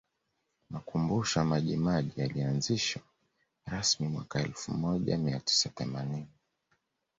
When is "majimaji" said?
1.45-2.11